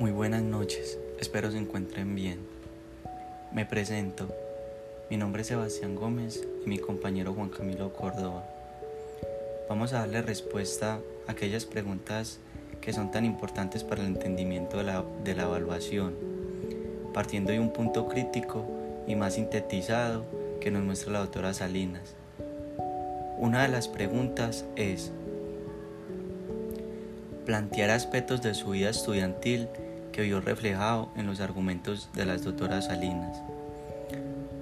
[0.00, 2.38] Buenas noches, espero se encuentren bien.
[3.52, 4.28] Me presento,
[5.08, 8.44] mi nombre es Sebastián Gómez y mi compañero Juan Camilo Córdoba.
[9.68, 12.38] Vamos a darle respuesta a aquellas preguntas
[12.80, 16.14] que son tan importantes para el entendimiento de la, de la evaluación,
[17.14, 18.66] partiendo de un punto crítico
[19.06, 20.24] y más sintetizado
[20.60, 22.14] que nos muestra la doctora Salinas.
[23.38, 25.10] Una de las preguntas es,
[27.46, 29.68] plantear aspectos de su vida estudiantil
[30.18, 33.40] que vio reflejado en los argumentos de las doctoras Salinas.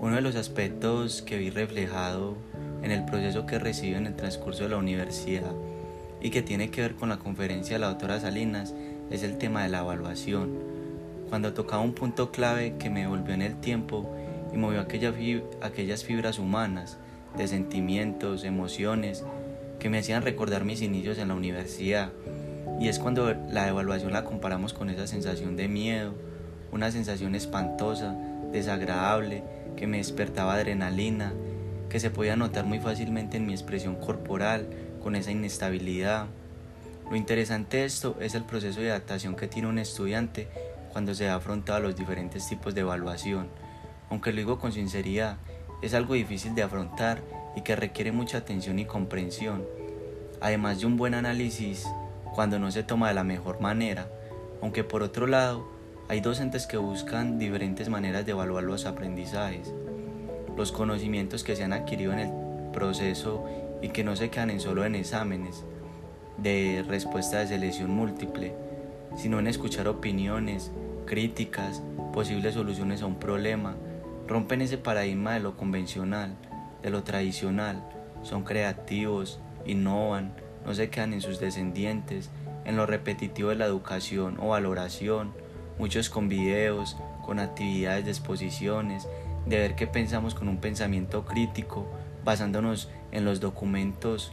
[0.00, 2.36] Uno de los aspectos que vi reflejado
[2.82, 5.52] en el proceso que recibido en el transcurso de la universidad
[6.20, 8.74] y que tiene que ver con la conferencia de la doctora Salinas
[9.12, 10.58] es el tema de la evaluación.
[11.28, 14.12] Cuando tocaba un punto clave que me volvió en el tiempo
[14.52, 16.98] y movió aquellas fibras humanas
[17.36, 19.24] de sentimientos, emociones,
[19.78, 22.10] que me hacían recordar mis inicios en la universidad
[22.80, 26.14] y es cuando la evaluación la comparamos con esa sensación de miedo,
[26.72, 28.14] una sensación espantosa,
[28.52, 29.42] desagradable,
[29.76, 31.32] que me despertaba adrenalina,
[31.88, 34.68] que se podía notar muy fácilmente en mi expresión corporal,
[35.02, 36.26] con esa inestabilidad.
[37.10, 40.48] Lo interesante de esto es el proceso de adaptación que tiene un estudiante
[40.92, 43.48] cuando se ha afrontado a los diferentes tipos de evaluación.
[44.10, 45.36] Aunque lo digo con sinceridad,
[45.82, 47.22] es algo difícil de afrontar
[47.56, 49.64] y que requiere mucha atención y comprensión.
[50.40, 51.86] Además de un buen análisis
[52.34, 54.08] cuando no se toma de la mejor manera,
[54.60, 55.66] aunque por otro lado
[56.08, 59.72] hay docentes que buscan diferentes maneras de evaluar los aprendizajes,
[60.56, 62.30] los conocimientos que se han adquirido en el
[62.72, 63.44] proceso
[63.82, 65.64] y que no se quedan solo en exámenes
[66.36, 68.52] de respuesta de selección múltiple,
[69.16, 70.72] sino en escuchar opiniones,
[71.06, 71.82] críticas,
[72.12, 73.76] posibles soluciones a un problema,
[74.26, 76.34] rompen ese paradigma de lo convencional,
[76.82, 77.84] de lo tradicional,
[78.22, 82.30] son creativos, innovan, no se quedan en sus descendientes,
[82.64, 85.32] en lo repetitivo de la educación o valoración,
[85.78, 89.08] muchos con videos, con actividades de exposiciones,
[89.46, 91.86] de ver qué pensamos con un pensamiento crítico,
[92.24, 94.32] basándonos en los documentos,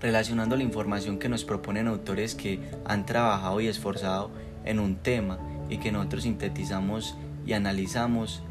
[0.00, 4.30] relacionando la información que nos proponen autores que han trabajado y esforzado
[4.64, 5.38] en un tema
[5.68, 8.42] y que nosotros sintetizamos y analizamos.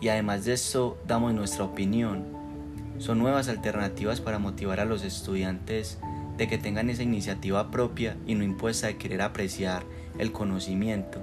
[0.00, 2.43] Y además de esto damos nuestra opinión
[2.98, 5.98] son nuevas alternativas para motivar a los estudiantes
[6.36, 9.84] de que tengan esa iniciativa propia y no impuesta de querer apreciar
[10.18, 11.22] el conocimiento.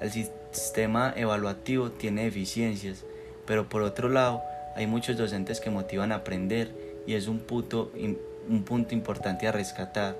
[0.00, 3.04] El sistema evaluativo tiene deficiencias,
[3.46, 4.42] pero por otro lado
[4.76, 6.74] hay muchos docentes que motivan a aprender
[7.06, 7.92] y es un punto,
[8.48, 10.16] un punto importante a rescatar,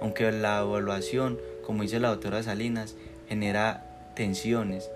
[0.00, 2.94] aunque la evaluación, como dice la doctora Salinas,
[3.28, 4.90] genera tensiones.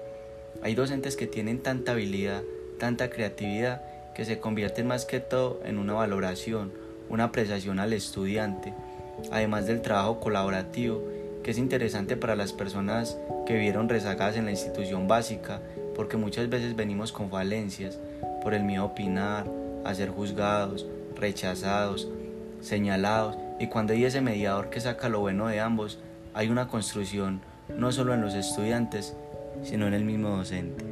[0.62, 2.42] Hay docentes que tienen tanta habilidad,
[2.78, 3.82] tanta creatividad,
[4.18, 6.72] que se convierten más que todo en una valoración,
[7.08, 8.74] una apreciación al estudiante,
[9.30, 11.04] además del trabajo colaborativo,
[11.44, 15.62] que es interesante para las personas que vieron rezagadas en la institución básica,
[15.94, 18.00] porque muchas veces venimos con falencias
[18.42, 19.48] por el miedo a opinar,
[19.84, 22.08] a ser juzgados, rechazados,
[22.60, 26.00] señalados, y cuando hay ese mediador que saca lo bueno de ambos,
[26.34, 29.14] hay una construcción no solo en los estudiantes,
[29.62, 30.87] sino en el mismo docente.